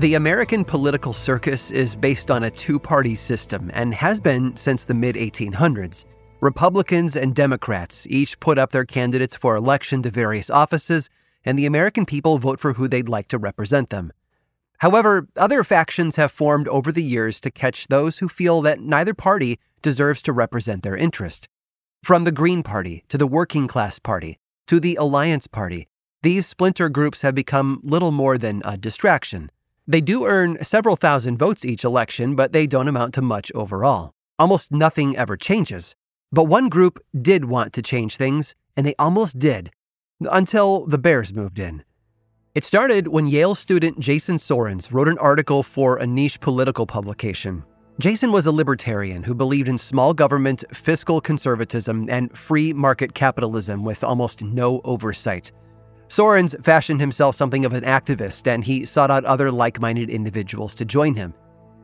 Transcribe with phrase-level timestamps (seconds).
[0.00, 4.86] The American political circus is based on a two party system and has been since
[4.86, 6.06] the mid 1800s.
[6.40, 11.10] Republicans and Democrats each put up their candidates for election to various offices,
[11.44, 14.10] and the American people vote for who they'd like to represent them.
[14.78, 19.12] However, other factions have formed over the years to catch those who feel that neither
[19.12, 21.46] party deserves to represent their interest.
[22.02, 25.88] From the Green Party to the Working Class Party to the Alliance Party,
[26.22, 29.50] these splinter groups have become little more than a distraction.
[29.90, 34.12] They do earn several thousand votes each election, but they don't amount to much overall.
[34.38, 35.96] Almost nothing ever changes.
[36.30, 39.72] But one group did want to change things, and they almost did,
[40.20, 41.82] until the Bears moved in.
[42.54, 47.64] It started when Yale student Jason Sorens wrote an article for a niche political publication.
[47.98, 53.82] Jason was a libertarian who believed in small government, fiscal conservatism, and free market capitalism
[53.82, 55.50] with almost no oversight.
[56.10, 60.74] Sorens fashioned himself something of an activist, and he sought out other like minded individuals
[60.74, 61.32] to join him.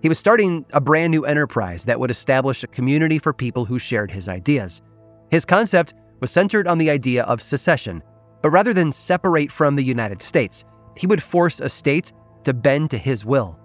[0.03, 3.79] He was starting a brand new enterprise that would establish a community for people who
[3.79, 4.83] shared his ideas.
[5.31, 8.03] His concept was centered on the idea of secession,
[8.43, 10.65] but rather than separate from the United States,
[10.97, 12.13] he would force a state
[12.43, 13.61] to bend to his will.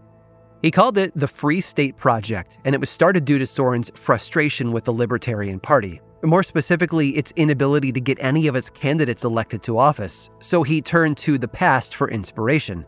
[0.61, 4.71] He called it the Free State Project, and it was started due to Sorens' frustration
[4.71, 9.63] with the Libertarian Party more specifically, its inability to get any of its candidates elected
[9.63, 12.85] to office, so he turned to the past for inspiration.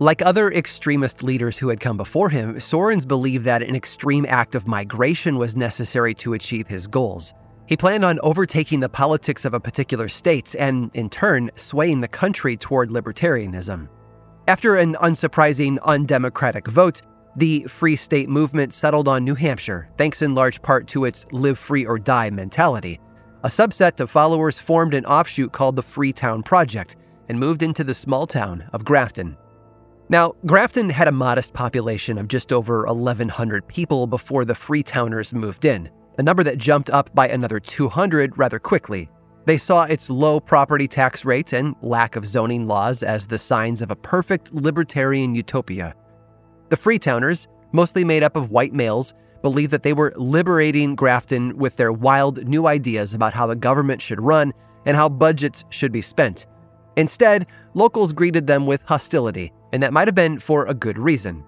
[0.00, 4.54] Like other extremist leaders who had come before him, Sorens believed that an extreme act
[4.54, 7.32] of migration was necessary to achieve his goals.
[7.66, 12.08] He planned on overtaking the politics of a particular state and, in turn, swaying the
[12.08, 13.88] country toward libertarianism.
[14.48, 17.00] After an unsurprising, undemocratic vote,
[17.36, 21.58] the Free State movement settled on New Hampshire, thanks in large part to its live
[21.58, 23.00] free or die mentality.
[23.42, 26.96] A subset of followers formed an offshoot called the Freetown Project
[27.28, 29.36] and moved into the small town of Grafton.
[30.08, 35.64] Now, Grafton had a modest population of just over 1,100 people before the Freetowners moved
[35.64, 39.08] in, a number that jumped up by another 200 rather quickly.
[39.46, 43.82] They saw its low property tax rate and lack of zoning laws as the signs
[43.82, 45.94] of a perfect libertarian utopia.
[46.70, 51.76] The Freetowners, mostly made up of white males, believed that they were liberating Grafton with
[51.76, 54.52] their wild new ideas about how the government should run
[54.86, 56.46] and how budgets should be spent.
[56.96, 61.44] Instead, locals greeted them with hostility, and that might have been for a good reason.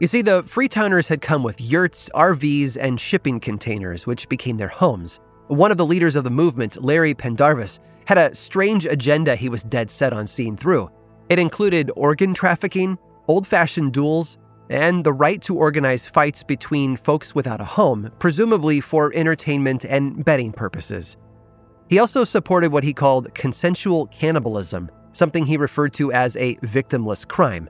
[0.00, 4.68] You see, the Freetowners had come with yurts, RVs, and shipping containers, which became their
[4.68, 5.20] homes.
[5.48, 9.62] One of the leaders of the movement, Larry Pendarvis, had a strange agenda he was
[9.64, 10.90] dead set on seeing through.
[11.28, 12.98] It included organ trafficking,
[13.28, 14.36] old fashioned duels,
[14.70, 20.24] and the right to organize fights between folks without a home, presumably for entertainment and
[20.24, 21.16] betting purposes.
[21.88, 27.28] He also supported what he called consensual cannibalism, something he referred to as a victimless
[27.28, 27.68] crime.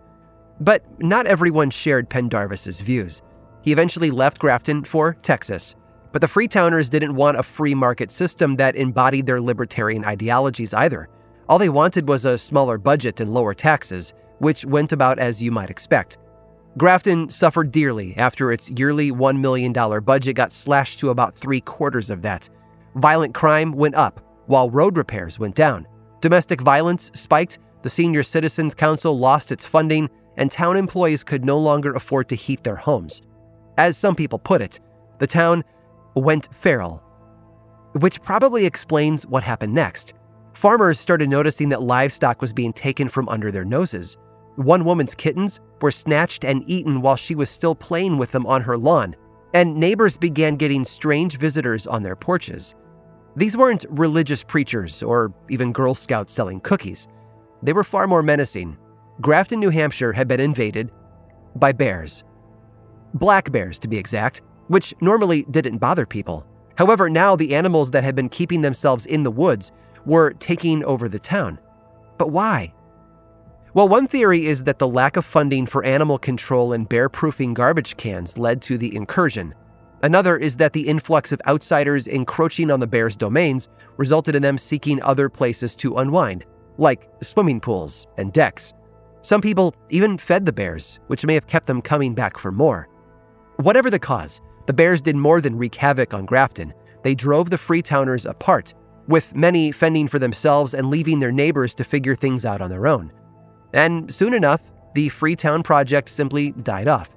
[0.61, 3.23] But not everyone shared Pendarvis's views.
[3.63, 5.75] He eventually left Grafton for Texas,
[6.13, 11.09] but the Freetowners didn't want a free market system that embodied their libertarian ideologies either.
[11.49, 15.51] All they wanted was a smaller budget and lower taxes, which went about as you
[15.51, 16.19] might expect.
[16.77, 22.11] Grafton suffered dearly after its yearly $1 million budget got slashed to about three quarters
[22.11, 22.49] of that.
[22.97, 25.87] Violent crime went up, while road repairs went down.
[26.21, 31.59] Domestic violence spiked, the Senior Citizens Council lost its funding, and town employees could no
[31.59, 33.23] longer afford to heat their homes.
[33.79, 34.81] As some people put it,
[35.19, 35.63] the town
[36.17, 37.03] went feral.
[37.93, 40.15] Which probably explains what happened next.
[40.55, 44.17] Farmers started noticing that livestock was being taken from under their noses.
[44.57, 48.63] One woman's kittens were snatched and eaten while she was still playing with them on
[48.63, 49.17] her lawn,
[49.53, 52.75] and neighbors began getting strange visitors on their porches.
[53.37, 57.09] These weren't religious preachers or even Girl Scouts selling cookies.
[57.63, 58.77] They were far more menacing.
[59.21, 60.91] Grafton, New Hampshire had been invaded
[61.57, 62.23] by bears.
[63.15, 66.47] Black bears, to be exact, which normally didn't bother people.
[66.77, 69.73] However, now the animals that had been keeping themselves in the woods
[70.05, 71.59] were taking over the town.
[72.19, 72.73] But why?
[73.75, 77.55] Well, one theory is that the lack of funding for animal control and bear proofing
[77.55, 79.53] garbage cans led to the incursion.
[80.05, 84.59] Another is that the influx of outsiders encroaching on the bears' domains resulted in them
[84.59, 86.45] seeking other places to unwind,
[86.79, 88.73] like swimming pools and decks.
[89.23, 92.89] Some people even fed the bears, which may have kept them coming back for more.
[93.57, 96.73] Whatever the cause, the bears did more than wreak havoc on Grafton.
[97.03, 98.73] They drove the Freetowners apart,
[99.09, 102.87] with many fending for themselves and leaving their neighbors to figure things out on their
[102.87, 103.11] own.
[103.75, 104.63] And soon enough,
[104.95, 107.11] the Freetown Project simply died off.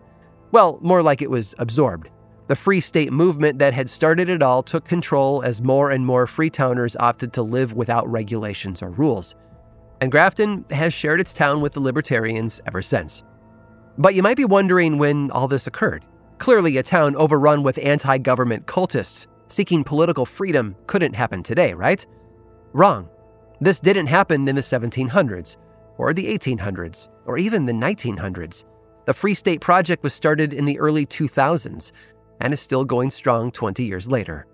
[0.51, 2.09] Well, more like it was absorbed.
[2.48, 6.25] The Free State movement that had started it all took control as more and more
[6.25, 9.36] Freetowners opted to live without regulations or rules.
[10.01, 13.24] And Grafton has shared its town with the Libertarians ever since.
[13.98, 16.06] But you might be wondering when all this occurred.
[16.39, 22.06] Clearly, a town overrun with anti government cultists seeking political freedom couldn't happen today, right?
[22.74, 23.09] Wrong.
[23.59, 25.57] This didn't happen in the 1700s,
[25.98, 28.66] or the 1800s, or even the 1900s.
[29.06, 31.92] The Free State Project was started in the early 2000s
[32.42, 34.46] and is still going strong 20 years later.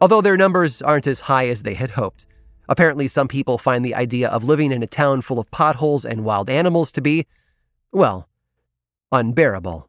[0.00, 2.26] Although their numbers aren't as high as they had hoped.
[2.68, 6.24] Apparently, some people find the idea of living in a town full of potholes and
[6.24, 7.26] wild animals to be,
[7.92, 8.28] well,
[9.12, 9.88] unbearable.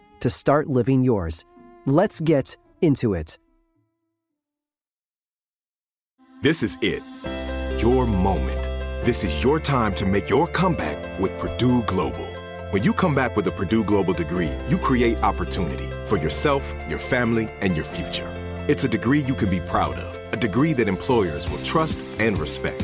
[0.21, 1.45] to start living yours.
[1.85, 3.37] Let's get into it.
[6.41, 7.03] This is it.
[7.79, 8.63] Your moment.
[9.05, 12.27] This is your time to make your comeback with Purdue Global.
[12.71, 16.99] When you come back with a Purdue Global degree, you create opportunity for yourself, your
[16.99, 18.29] family, and your future.
[18.67, 22.37] It's a degree you can be proud of, a degree that employers will trust and
[22.39, 22.83] respect.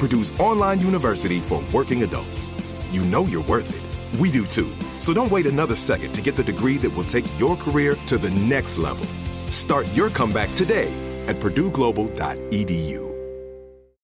[0.00, 2.48] Purdue's online university for working adults.
[2.90, 4.18] You know you're worth it.
[4.18, 4.72] We do too.
[4.98, 8.16] So don't wait another second to get the degree that will take your career to
[8.16, 9.06] the next level.
[9.50, 10.90] Start your comeback today
[11.26, 13.10] at purdueglobal.edu.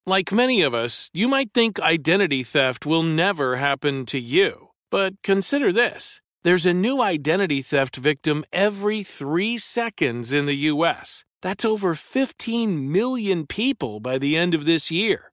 [0.04, 4.68] Like many of us, you might think identity theft will never happen to you.
[4.90, 6.20] But consider this.
[6.44, 11.24] There's a new identity theft victim every three seconds in the U.S.
[11.40, 15.32] That's over 15 million people by the end of this year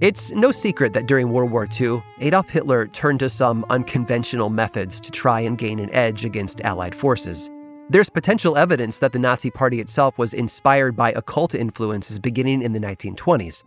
[0.00, 5.00] It's no secret that during World War II, Adolf Hitler turned to some unconventional methods
[5.00, 7.50] to try and gain an edge against Allied forces.
[7.90, 12.72] There's potential evidence that the Nazi Party itself was inspired by occult influences beginning in
[12.72, 13.64] the 1920s.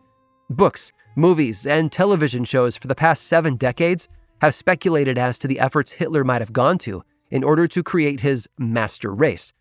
[0.50, 4.08] Books, movies, and television shows for the past seven decades
[4.40, 8.22] have speculated as to the efforts Hitler might have gone to in order to create
[8.22, 9.52] his master race.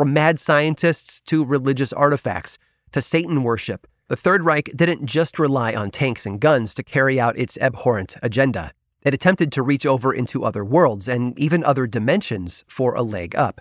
[0.00, 2.56] From mad scientists to religious artifacts
[2.92, 7.20] to Satan worship the Third Reich didn't just rely on tanks and guns to carry
[7.20, 8.72] out its abhorrent agenda.
[9.02, 13.36] It attempted to reach over into other worlds and even other dimensions for a leg
[13.36, 13.60] up.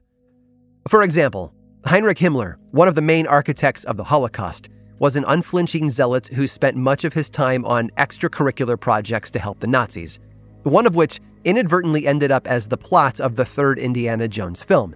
[0.88, 1.54] For example,
[1.84, 6.48] Heinrich Himmler, one of the main architects of the Holocaust, was an unflinching zealot who
[6.48, 10.22] spent much of his time on extracurricular projects to help the Nazis,
[10.64, 14.96] one of which inadvertently ended up as the plot of the third Indiana Jones film.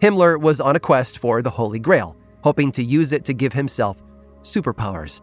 [0.00, 3.52] Himmler was on a quest for the Holy Grail, hoping to use it to give
[3.52, 3.98] himself
[4.42, 5.20] superpowers.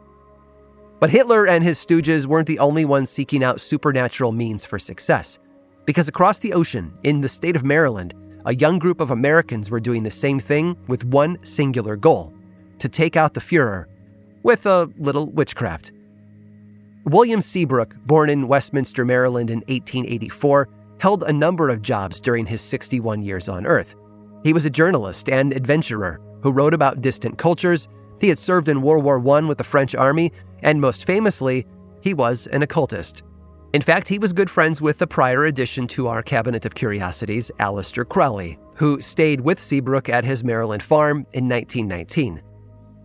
[0.99, 5.39] But Hitler and his stooges weren't the only ones seeking out supernatural means for success,
[5.85, 8.13] because across the ocean, in the state of Maryland,
[8.45, 12.33] a young group of Americans were doing the same thing with one singular goal
[12.79, 13.85] to take out the Fuhrer
[14.43, 15.91] with a little witchcraft.
[17.05, 20.69] William Seabrook, born in Westminster, Maryland in 1884,
[20.99, 23.95] held a number of jobs during his 61 years on Earth.
[24.43, 27.87] He was a journalist and adventurer who wrote about distant cultures
[28.19, 30.31] he had served in World War I with the French army,
[30.63, 31.65] and most famously,
[32.01, 33.23] he was an occultist.
[33.73, 37.51] In fact, he was good friends with the prior addition to our Cabinet of Curiosities,
[37.59, 42.41] Aleister Crowley, who stayed with Seabrook at his Maryland farm in 1919.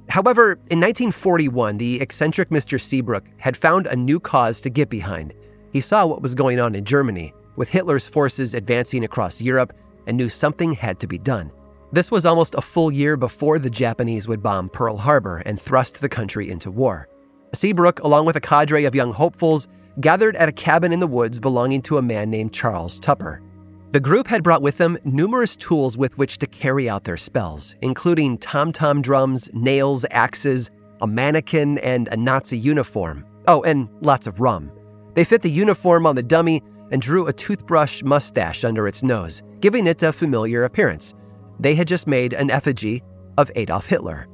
[0.09, 2.81] However, in 1941, the eccentric Mr.
[2.81, 5.35] Seabrook had found a new cause to get behind.
[5.73, 9.73] He saw what was going on in Germany, with Hitler's forces advancing across Europe,
[10.07, 11.51] and knew something had to be done.
[11.93, 16.01] This was almost a full year before the Japanese would bomb Pearl Harbor and thrust
[16.01, 17.09] the country into war.
[17.55, 19.69] Seabrook, along with a cadre of young hopefuls,
[20.01, 23.43] gathered at a cabin in the woods belonging to a man named Charles Tupper.
[23.91, 27.77] The group had brought with them numerous tools with which to carry out their spells,
[27.83, 30.71] including tom tom drums, nails, axes,
[31.03, 33.27] a mannequin, and a Nazi uniform.
[33.49, 34.73] Oh, and lots of rum.
[35.13, 39.43] They fit the uniform on the dummy and drew a toothbrush mustache under its nose,
[39.61, 41.15] giving it a familiar appearance
[41.63, 43.03] they had just made an effigy
[43.39, 44.27] of Adolf Hitler.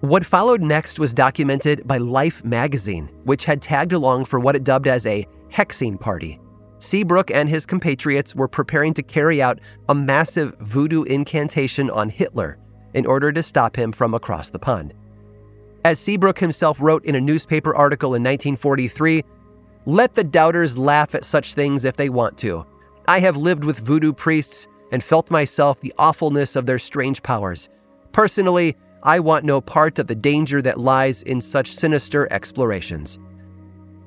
[0.00, 4.62] What followed next was documented by Life magazine, which had tagged along for what it
[4.62, 6.38] dubbed as a hexing party.
[6.78, 12.58] Seabrook and his compatriots were preparing to carry out a massive voodoo incantation on Hitler
[12.94, 14.94] in order to stop him from across the pond.
[15.84, 19.24] As Seabrook himself wrote in a newspaper article in 1943,
[19.86, 22.66] let the doubters laugh at such things if they want to.
[23.08, 27.68] I have lived with voodoo priests and felt myself the awfulness of their strange powers.
[28.12, 33.18] Personally, I want no part of the danger that lies in such sinister explorations.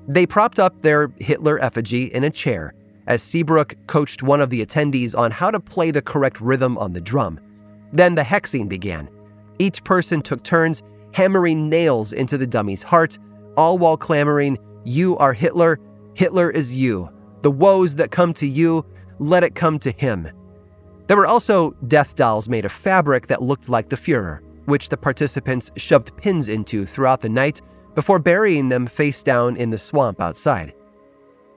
[0.07, 2.73] They propped up their Hitler effigy in a chair
[3.07, 6.93] as Seabrook coached one of the attendees on how to play the correct rhythm on
[6.93, 7.39] the drum.
[7.91, 9.09] Then the hexing began.
[9.57, 10.83] Each person took turns
[11.13, 13.17] hammering nails into the dummy's heart,
[13.57, 15.79] all while clamoring, You are Hitler,
[16.13, 17.09] Hitler is you.
[17.41, 18.85] The woes that come to you,
[19.19, 20.29] let it come to him.
[21.07, 24.97] There were also death dolls made of fabric that looked like the Fuhrer, which the
[24.97, 27.61] participants shoved pins into throughout the night
[27.95, 30.73] before burying them face down in the swamp outside.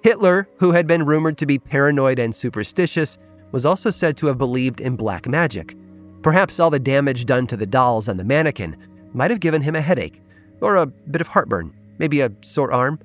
[0.03, 3.19] Hitler, who had been rumored to be paranoid and superstitious,
[3.53, 5.77] was also said to have believed in black magic.
[6.23, 8.77] Perhaps all the damage done to the dolls and the mannequin
[9.13, 10.21] might have given him a headache,
[10.61, 12.99] or a bit of heartburn, maybe a sore arm.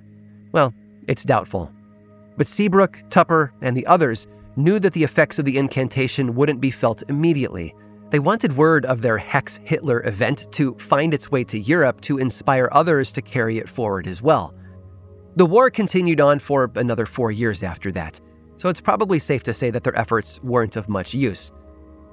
[0.58, 0.74] Well,
[1.08, 1.72] it's doubtful.
[2.36, 6.72] But Seabrook, Tupper, and the others knew that the effects of the incantation wouldn't be
[6.72, 7.76] felt immediately.
[8.10, 12.18] They wanted word of their Hex Hitler event to find its way to Europe to
[12.18, 14.56] inspire others to carry it forward as well.
[15.36, 18.20] The war continued on for another four years after that,
[18.58, 21.52] so it's probably safe to say that their efforts weren't of much use.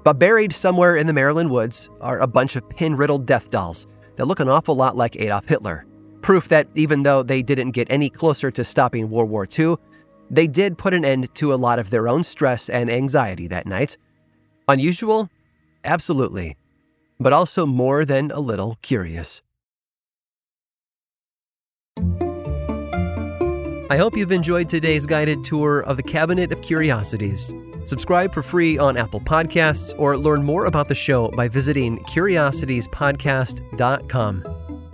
[0.05, 3.87] But buried somewhere in the Maryland woods are a bunch of pin riddled death dolls
[4.17, 5.87] that look an awful lot like Adolf Hitler.
[6.25, 9.77] Proof that even though they didn't get any closer to stopping World War II,
[10.31, 13.67] they did put an end to a lot of their own stress and anxiety that
[13.67, 13.99] night.
[14.67, 15.29] Unusual?
[15.85, 16.57] Absolutely.
[17.21, 19.43] But also more than a little curious.
[23.91, 27.53] I hope you've enjoyed today's guided tour of the Cabinet of Curiosities.
[27.83, 34.54] Subscribe for free on Apple Podcasts or learn more about the show by visiting curiositiespodcast.com.